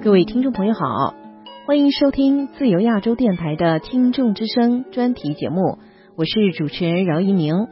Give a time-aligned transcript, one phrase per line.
[0.00, 1.14] 各位听众朋友好，
[1.66, 5.78] 欢迎收听自由亚洲电台的《听众之声》专题节目，
[6.14, 7.66] 我是主持人饶一鸣。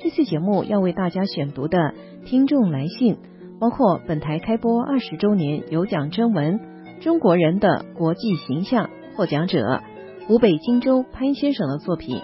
[0.00, 1.94] 这次节目要为大家选读的
[2.24, 3.18] 听众来信，
[3.60, 6.58] 包括本台开播二十周年有奖征文
[7.00, 8.86] 《中国人的国际形象》
[9.16, 9.80] 获奖者
[10.26, 12.22] 湖北荆州潘先生的作品。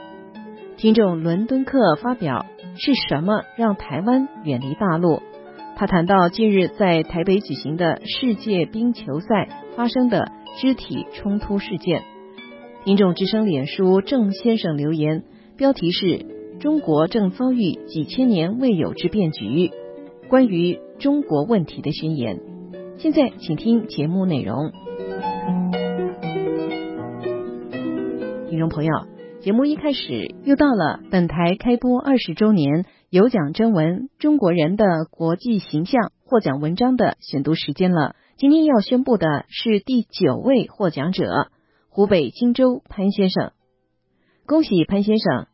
[0.76, 2.44] 听众伦敦客发表
[2.76, 5.22] 是什么让台湾远离大陆？
[5.76, 12.02] 他谈到近日在台北举行的世界冰球赛发生的肢体冲突事件。
[12.84, 15.24] 听众之声脸书郑先生留言，
[15.56, 16.26] 标题是
[16.60, 19.72] “中国正遭遇几千年未有之变局”，
[20.30, 22.40] 关于中国问题的宣言。
[22.98, 24.70] 现在请听节目内容。
[28.48, 28.92] 听众朋友，
[29.40, 32.84] 节目一开始又到了本台开播二十周年。
[33.14, 38.16] 有奖征文《中国人的国际形象》获奖文章的选读时间了。
[38.36, 41.48] 今天要宣布的是第九位获奖者——
[41.88, 43.52] 湖北荆州潘先生。
[44.46, 45.46] 恭喜潘先生！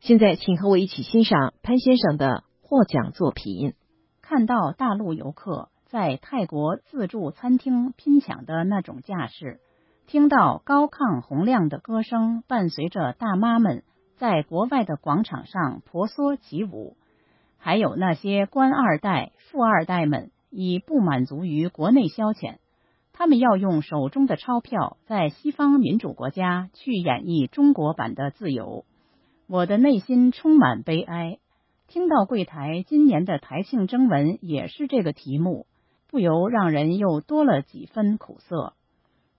[0.00, 3.74] 现在请和我一起欣赏潘先生的获奖作品。
[4.22, 9.60] 看到大陆游客在泰国自助餐厅拼抢的那种架势，
[10.06, 13.84] 听到高亢洪亮的歌声伴随着大妈们
[14.16, 16.96] 在国外的广场上婆娑起舞。
[17.64, 22.56] 还有那些官二代、富二代们，已不满足于国内消遣，
[23.12, 28.84] 他们要用手中的钞票在西方民主国家去演绎中国版的自由。
[29.46, 31.38] 我的内心充满悲哀。
[31.86, 35.66] 听到柜台今年的台庆征文也是这个题目，
[36.10, 38.72] 不由让人又多了几分苦涩。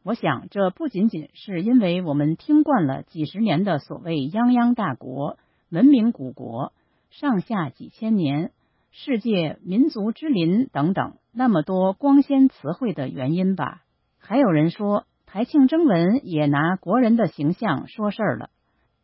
[0.01, 5.37] 我想，这不仅仅是因为我们听惯了几十年的所谓泱泱大国、
[5.69, 6.71] 文明古国。
[7.19, 8.51] 上下几千年，
[8.89, 13.83] 世界民族之林等等，那么多光鲜词汇的原因吧。
[14.17, 18.49] 还有人说，台庆征文也拿国人的形象说事儿了。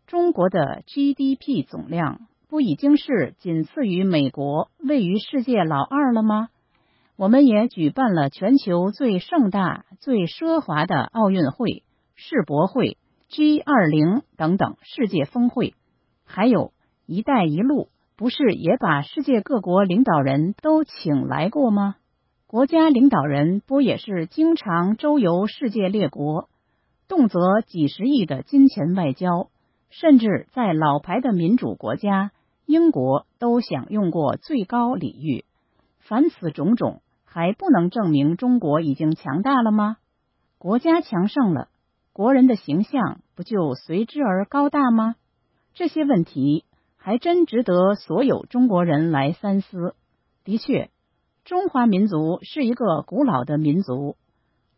[0.07, 6.49] 中国的 GDP 总量不已经是仅次于美国，位于世界老二了吗？
[7.15, 11.83] 我们也举办了全球最盛大、最奢华的奥运会、
[12.15, 12.97] 世博会、
[13.27, 15.75] G 二零等等世界峰会，
[16.25, 16.73] 还有
[17.05, 17.87] 一带一路。
[18.19, 21.95] 不是也把世界各国领导人都请来过吗？
[22.47, 26.49] 国家领导人不也是经常周游世界列国，
[27.07, 29.47] 动辄几十亿的金钱外交，
[29.89, 32.31] 甚至在老牌的民主国家
[32.65, 35.45] 英国都享用过最高礼遇。
[35.99, 39.95] 凡此种种，还不能证明中国已经强大了吗？
[40.57, 41.69] 国家强盛了，
[42.11, 45.15] 国人的形象不就随之而高大吗？
[45.73, 46.65] 这些问题。
[47.09, 49.95] 还真值得所有中国人来三思。
[50.43, 50.91] 的确，
[51.43, 54.15] 中华民族是一个古老的民族，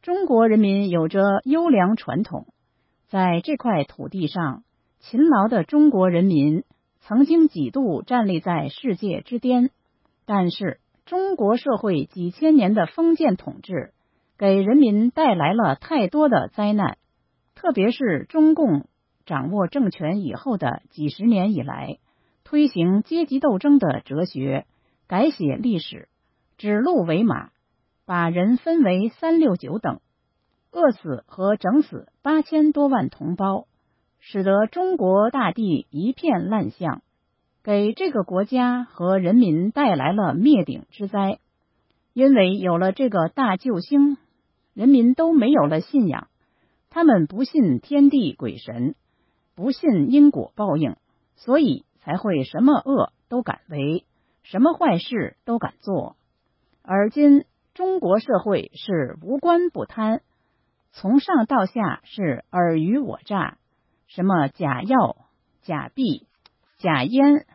[0.02, 2.46] 中国人民有着优良传统。
[3.10, 4.64] 在这块土地上，
[5.02, 6.64] 勤劳的中国人民
[7.02, 9.70] 曾经几度站立在世界之巅。
[10.26, 13.92] 但是，中国社会几千年的封建统治
[14.38, 16.98] 给人民带来了太多的灾难，
[17.56, 18.88] 特别是中共
[19.26, 21.98] 掌握政权以后的几十年以来。
[22.52, 24.66] 推行阶级斗争的哲学，
[25.08, 26.10] 改写历史，
[26.58, 27.52] 指鹿为马，
[28.06, 30.02] 把人分为三六九等，
[30.70, 33.68] 饿死和整死八千多万同胞，
[34.20, 37.04] 使得中国大地一片烂象，
[37.64, 41.40] 给这个国家和人民带来了灭顶之灾。
[42.12, 44.18] 因为有了这个大救星，
[44.74, 46.28] 人民都没有了信仰，
[46.90, 48.96] 他们不信天地鬼神，
[49.56, 50.98] 不信因果报应，
[51.38, 51.86] 所以。
[52.02, 54.06] 才会什么恶都敢为，
[54.44, 56.18] 什么坏事都敢做。
[56.84, 60.22] 而今中国社会是无官不贪，
[60.92, 63.58] 从上到下是尔虞我诈，
[64.08, 65.18] 什么假药、
[65.62, 66.28] 假币、
[66.78, 67.46] 假烟、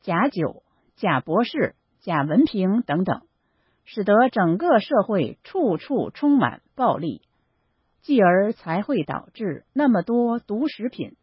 [0.00, 0.62] 假酒、
[0.96, 3.22] 假博士、假文凭等等，
[3.84, 7.22] 使得整个社会处处充满暴力，
[8.00, 11.16] 继而才会导致那么多毒食品、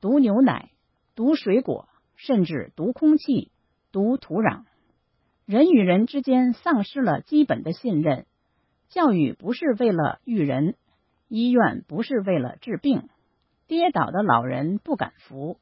[0.00, 0.70] 毒牛奶、
[1.14, 1.88] 毒水果。
[2.16, 3.52] 甚至毒空气、
[3.92, 4.64] 毒土壤，
[5.44, 8.26] 人与人之间丧失了基本的信任。
[8.88, 10.74] 教育不是为了育人，
[11.28, 13.08] 医院不是为了治病，
[13.66, 15.58] 跌倒的老人不敢扶，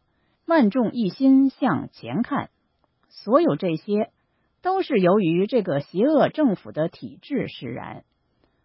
[0.46, 2.50] 万众一心向前看。
[3.08, 4.10] 所有这些
[4.62, 8.04] 都是由于这个邪恶政府的体制使然。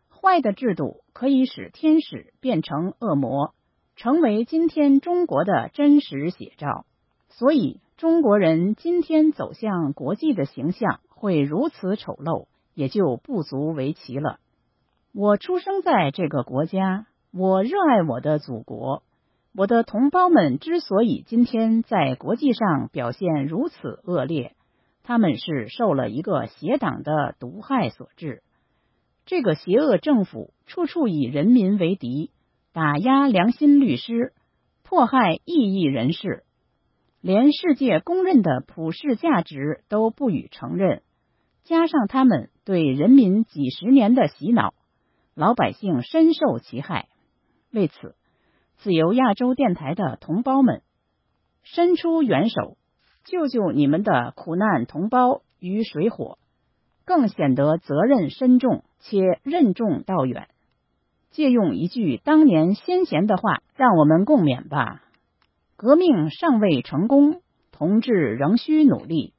[0.10, 3.54] 坏的制度可以使天使变成恶魔，
[3.96, 6.86] 成为今天中国的真实写照。
[7.30, 14.40] 所以，中国人今天走向国际的形象会如此丑陋，也就不足为奇了。
[15.14, 19.04] 我出生在这个国家，我热爱我的祖国。
[19.56, 24.56] 我的同胞们之所以今天在国际上表现如此恶劣，
[25.04, 28.44] 他们是受了一个邪党的毒害所致。
[29.26, 32.32] 这个邪恶政府处处以人民为敌，
[32.74, 34.34] 打压良心律师，
[34.84, 36.44] 迫害异议人士，
[37.22, 41.02] 连世界公认的普世价值都不予承认。
[41.64, 44.74] 加上他们对人民几十年的洗脑，
[45.36, 47.10] 老百姓深受其害。
[47.72, 48.16] 为此，
[48.78, 50.82] 自由亚洲电台的同胞们
[51.62, 52.78] 伸出援手，
[53.26, 56.40] 救救你们的苦难同胞于水火，
[57.06, 60.48] 更显得责任深重且任重道远。
[61.30, 65.04] 借用一句当年先贤的话，让我们共勉吧：
[65.82, 67.40] 革命尚未成功，
[67.72, 69.34] 同志仍需努力。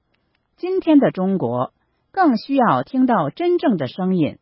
[0.57, 1.75] 今天的中国。
[2.13, 4.39] 更需要听到真正的声音，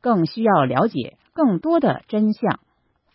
[0.00, 2.58] 更需要了解更多的真相，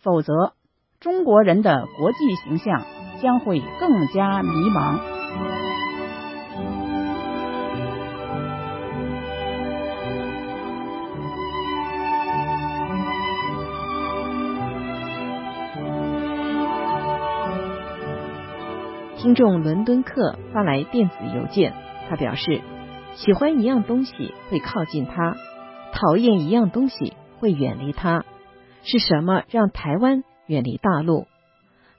[0.00, 0.54] 否则
[0.98, 2.86] 中国人的国际形象
[3.20, 5.11] 将会更加迷茫。
[19.22, 21.72] 听众伦敦客发来电子邮件，
[22.08, 22.60] 他表示。
[23.14, 25.36] 喜欢一样东西会靠近他，
[25.92, 28.24] 讨厌一样东西会远离他。
[28.82, 31.28] 是什么让台湾远离大陆？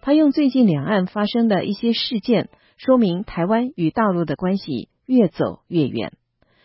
[0.01, 6.11] 他用最近两岸发生的一些事件，说明台湾与大陆的关系越走越远。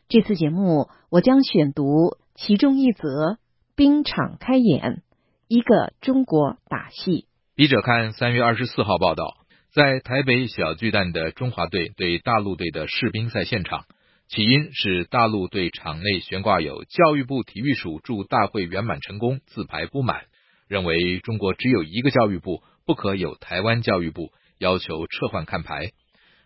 [0.08, 3.36] 这次节目我将选读其中一则：
[3.76, 5.02] 冰场开演，
[5.46, 7.26] 一个中国打戏。
[7.54, 9.36] 笔者看三月二十四号报道，
[9.78, 13.84] 在台北小巨蛋的中华队对大陆队的世乒赛现场。
[14.26, 20.24] 起因是大陆队场内悬挂有教育部体育署祝大会圆满成功字牌不满，
[20.66, 25.92] 认为中国只有一个教育部，不可有台湾教育部，要求撤换看牌。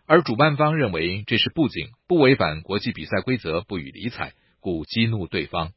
[0.05, 5.71] 而主办方认为这是布景，不违反国际比赛规则，不予理睬，故激怒对方。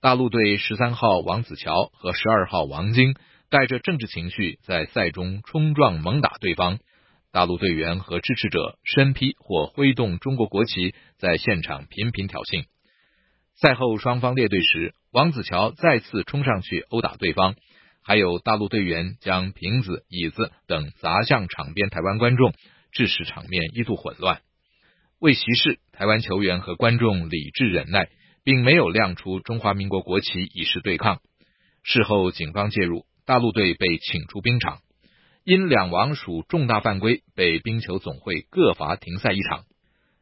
[0.00, 3.14] 大陆队十三号王子乔和十二号王晶
[3.50, 6.78] 带着政治情绪在赛中冲撞猛打对方。
[7.32, 12.66] 大陆队员和支持者身披或挥动中国国旗，在现场频频挑衅。
[13.54, 17.54] 赛后双方列队时，王子乔再次冲上去殴打对方，
[18.02, 22.52] 还有大陆队员将瓶子、椅子等砸向场边台湾观众，
[22.92, 24.42] 致使场面一度混乱。
[25.18, 28.10] 为息事，台湾球员和观众理智忍耐，
[28.44, 31.22] 并没有亮出中华民国国旗以示对抗。
[31.82, 34.80] 事后警方介入，大陆队被请出冰场。
[35.44, 39.64] 因两王属重大犯规，被冰球总会各罚停赛一场。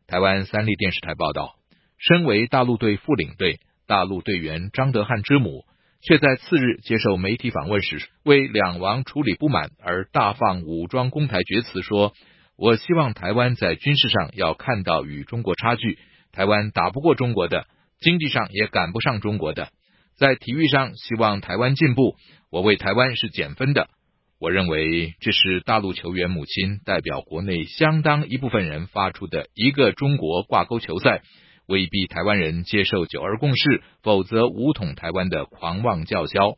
[0.07, 1.57] 台湾三立电视台报道，
[1.99, 5.67] 身为大陆队副领队、大陆队员张德汉之母，
[6.01, 12.15] 却在次日接受媒体访问时，为两王处理不满而大放武装攻台厥词，说
[12.57, 15.99] ：“我希望台湾在军事上要看到与中国差距，
[16.33, 17.67] 台湾打不过中国的，
[18.01, 19.69] 经济上也赶不上中国的，
[20.17, 22.17] 在体育上希望台湾进步，
[22.51, 23.91] 我为台湾是减分的。”
[24.41, 31.21] 我认为这是大陆球员母亲代表国内相当一部分人发出的一个中国挂钩球赛，
[31.67, 36.55] 威逼台湾人接受九二共识，否则武统台湾的狂妄叫嚣。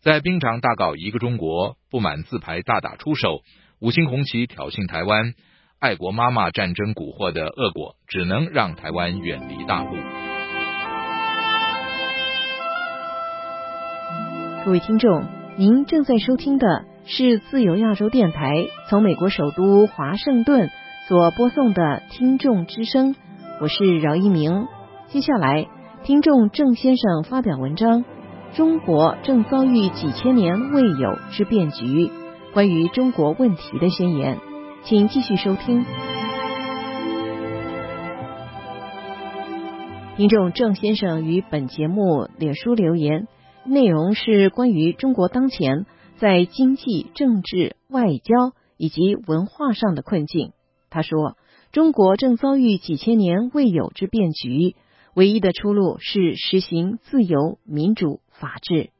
[0.00, 3.42] 在冰场大搞一个中国，不满自排大打出手，
[3.78, 5.34] 五星红旗挑衅台湾，
[5.78, 9.96] 爱国妈妈战争蛊惑的恶果，只能让台湾远离大陆。
[14.64, 15.36] 各位听众。
[15.58, 16.66] 您正在收听的
[17.08, 20.70] 是自由亚洲电台从美国首都华盛顿
[21.06, 23.14] 所播送的听众之声，
[23.60, 24.66] 我是饶一鸣。
[25.06, 25.68] 接下来，
[26.02, 28.04] 听众郑先生发表文章：
[28.56, 32.10] 中国正遭遇几千年未有之变局，
[32.52, 34.38] 关于中国问题的宣言，
[34.82, 35.84] 请继续收听。
[40.16, 43.28] 听众郑先生于本节目脸书留言。
[43.64, 45.86] 内容是关于中国当前
[46.18, 50.52] 在经济、政治、外交以及文化上的困境。
[50.90, 51.36] 他说
[51.72, 54.76] ：“中国正遭遇几千年未有之变局，
[55.14, 58.90] 唯一的出路是实行自由、民主、法治。”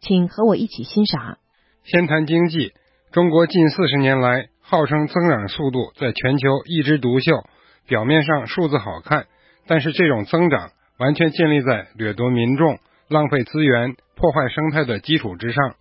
[0.00, 1.38] 请和我一起欣赏。
[1.84, 2.72] 先谈经济，
[3.12, 7.44] 中国近四十年来号称增长速度在全球一枝独秀，
[7.86, 9.26] 表面上数字好看，
[9.66, 12.78] 但是这种增长完全建立在掠夺民众。
[13.08, 15.74] 浪费资源、破坏生态的基础之上，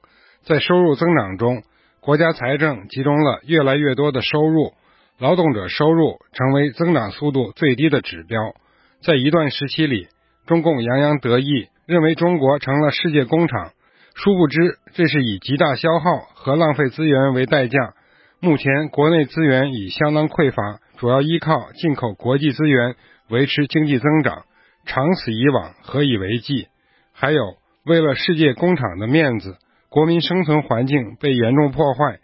[0.43, 1.63] 在收入增长中，
[1.99, 4.73] 国家财政集中了越来越多的收入，
[5.19, 8.53] 劳动者收入成为增长速度最低的指标。
[9.01, 10.07] 在一段时期里，
[10.47, 13.71] 中共洋洋得意，认为中国成了世界工厂，
[14.15, 17.93] 殊不知这是以极大消耗和浪费资源为代价。
[18.39, 22.95] 目前国内资源已相当匮乏，主要依靠进口国际资源
[23.29, 24.45] 维持经济增长，
[24.85, 26.67] 长此以往何以为继？
[27.13, 29.57] 还有，为了世界工厂的面子，
[29.89, 32.19] 国民生存环境被严重破坏，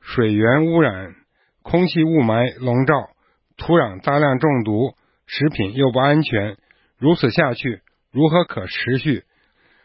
[0.00, 1.14] 水源污染，
[1.62, 3.08] 空气雾霾笼罩，
[3.56, 4.94] 土壤大量中毒，
[5.26, 6.56] 食品又不安全，
[6.98, 7.80] 如此下去。
[8.12, 9.24] 如何可持续？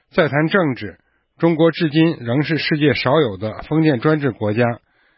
[0.09, 0.99] 再谈政治，
[1.37, 4.63] 中国至今仍是世界少有的封建专制国家，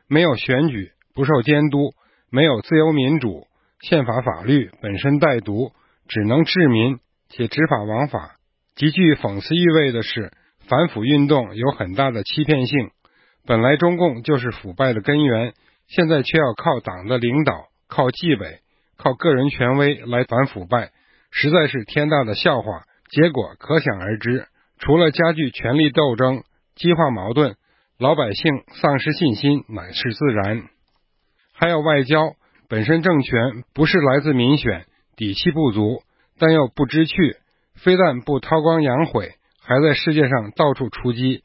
[0.08, 1.94] 没有选举，不受监督，
[2.32, 3.48] 没有自由民主，
[3.82, 5.72] 宪法法律本身带毒，
[6.08, 8.36] 只能治民，且执法枉法。
[8.76, 10.32] 极具讽刺意味的是，
[10.68, 12.92] 反腐运动有很大的欺骗性。
[13.46, 15.54] 本来中共就是腐败的根源，
[15.88, 18.60] 现在却要靠党的领导、靠纪委、
[18.98, 20.92] 靠个人权威来反腐败，
[21.32, 22.84] 实在是天大的笑话。
[23.10, 24.48] 结果可想而知，
[24.80, 26.44] 除了加剧权力斗争、
[26.76, 27.56] 激化矛盾，
[28.00, 30.64] 老百姓丧失信心乃是自然。
[31.54, 32.34] 还有外交，
[32.70, 36.02] 本身政权不是来自民选，底气不足，
[36.40, 37.36] 但又不知趣，
[37.76, 39.34] 非但不韬光养晦，
[39.66, 41.42] 还在世界上到处出击。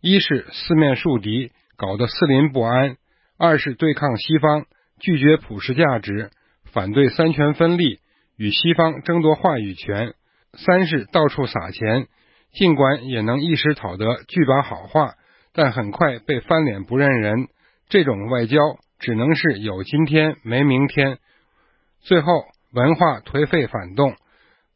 [0.00, 2.96] 一是四面树敌，搞得四邻不安；
[3.38, 4.64] 二是对抗西方，
[4.98, 6.30] 拒绝普世价值，
[6.72, 8.00] 反对三权分立，
[8.36, 10.14] 与西方争夺话语权。
[10.54, 12.08] 三是到处撒钱，
[12.52, 15.14] 尽管也能一时讨得句把好话，
[15.52, 17.46] 但很快被翻脸不认人。
[17.88, 18.56] 这种外交
[18.98, 21.18] 只能是有今天没明天。
[22.00, 24.16] 最后，文化颓废反动，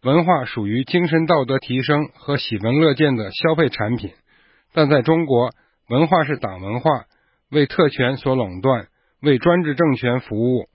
[0.05, 4.11] 文化属于精神道德提升和喜闻乐见的消费产品，
[4.75, 5.51] 但在中国，
[5.89, 6.91] 文化是党文化，
[7.51, 8.89] 为特权所垄断，
[9.23, 10.67] 为专制政权服务，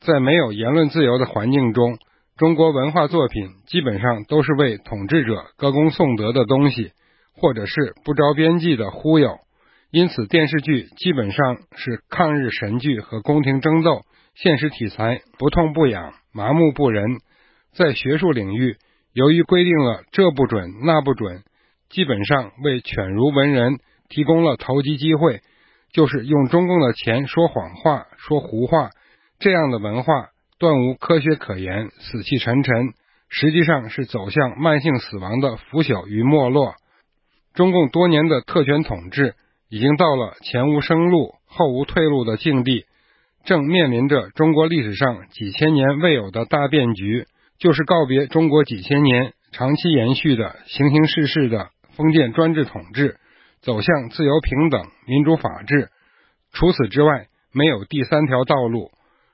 [0.00, 1.98] 在没有言论自由的环境中。
[2.38, 6.92] 中国文化作品基本上都是为统治者歌功颂德的东西，
[7.36, 9.36] 或者是不着边际的忽悠。
[9.90, 14.00] 因此，电视剧基本上是抗日神剧和宫廷争斗，
[14.34, 17.18] 现实题材不痛不痒、麻木不仁。
[17.72, 18.76] 在学术领域，
[19.12, 21.42] 由于规定了这不准那不准，
[21.88, 25.40] 基本上为犬儒文人提供了投机机会，
[25.92, 28.90] 就是用中共的钱说谎话、说胡话。
[29.38, 30.28] 这样的文化。
[30.60, 32.88] 断无科学可言，死气沉沉，
[33.28, 36.74] 实际上是走向慢性死亡的腐朽与没落。
[37.54, 39.36] 中共多年的特权统治
[39.68, 42.86] 已经到了前无生路、后无退路的境地，
[43.44, 47.26] 正面临着中国历史上几千年未有的大变局，
[47.58, 53.16] 就是告别中国几千年长期延续的形形式式的封建专制统治，
[53.60, 55.88] 走向自由平等、民主法治。
[56.52, 58.90] 除此之外，没有第三条道路。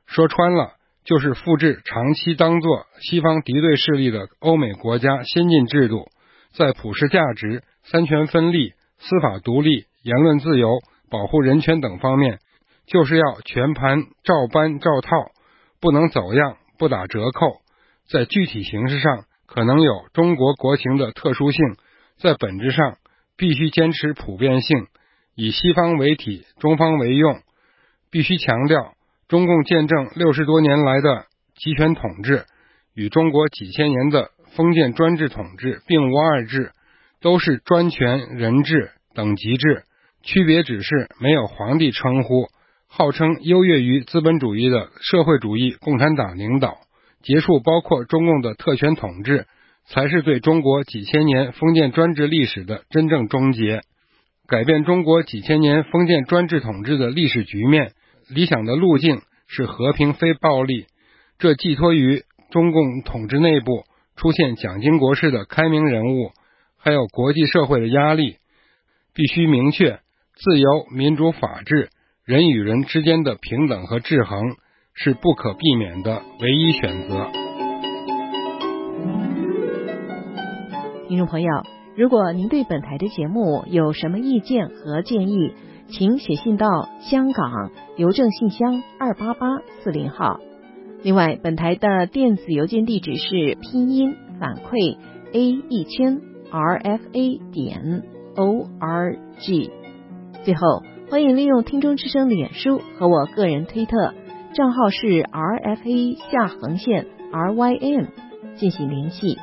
[0.07, 0.75] 说穿了。
[1.07, 6.09] 就是复制长期当做西方敌对势力的欧美国家先进制度，
[6.55, 10.79] 在普世价值、三权分立、司法独立、言论自由、
[11.11, 12.39] 保护人权等方面，
[12.87, 15.11] 就是要全盘照搬照套，
[15.79, 17.61] 不能走样、不打折扣。
[18.09, 21.61] 在具体形式上，可能有中国国情的特殊性，
[22.19, 22.99] 在本质上
[23.37, 24.87] 必须坚持普遍性，
[25.35, 27.41] 以西方为体，中方为用，
[28.11, 28.95] 必须强调。
[29.27, 31.25] 中共见证六十多年来的
[31.57, 32.45] 集权统治，
[32.95, 36.73] 与中国几千年的封建专制统治并无二致，
[37.23, 39.85] 都是专权人治等级制，
[40.23, 42.49] 区别只是没有皇帝称呼，
[42.87, 46.77] 号称优越于资本主义的社会主义共产党领导，
[47.25, 49.47] 结束包括中共的特权统治，
[49.87, 53.81] 才是对中国几千年封建专制历史的真正终结，
[54.47, 57.93] 改变中国几千年封建专制统治的历史局面。
[58.29, 60.87] 理想的路径是和平非暴力，
[61.39, 63.85] 这寄托于中共统治内部
[64.17, 66.31] 出现蒋经国式的开明人物，
[66.79, 68.37] 还有国际社会的压力。
[69.15, 70.01] 必须明确，
[70.35, 71.89] 自由、民主、法治，
[72.25, 74.57] 人与人之间的平等和制衡
[74.97, 77.27] 是不可避免的唯一选择。
[81.09, 81.49] 听众朋友，
[81.97, 85.53] 如果您对本台的节目有什么意见和建议，
[85.89, 90.39] 请写信到香港邮政信箱二八八四零号。
[91.03, 94.97] 另外，本台的电子邮件地址是拼音反馈
[95.33, 96.21] a 一千
[96.53, 98.05] r f a 点
[98.37, 99.73] o r g。
[100.45, 104.15] 最后，欢迎利用听众之声脸书和我个人推特
[104.55, 108.05] 账号是 r f a 下横线 r y m
[108.55, 109.37] 进行联系。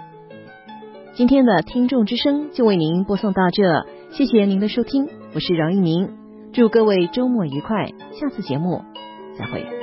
[1.13, 6.17] 今天的听众之声就为您播送到这，谢谢您的收听，我是饶一鸣。
[6.53, 8.83] 祝各位周末愉快，下次节目
[9.37, 9.80] 再会。